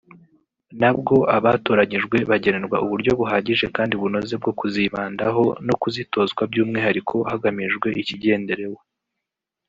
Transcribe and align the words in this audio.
nabwo 0.79 1.15
abatoranyijwe 1.37 2.17
bagenerwa 2.29 2.77
uburyo 2.85 3.11
buhagije 3.19 3.65
kandi 3.75 3.93
bunoze 4.01 4.33
bwo 4.41 4.51
kuzibandaho 4.59 5.43
no 5.67 5.75
kuzitozwa 5.81 6.41
by’umwihariko 6.51 7.15
hagamijwe 7.29 7.87
ikigenderewe 8.01 8.79